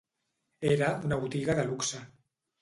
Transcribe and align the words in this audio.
Era 0.69 0.87
una 1.09 1.19
botiga 1.25 1.57
de 1.61 1.67
luxe 1.69 2.03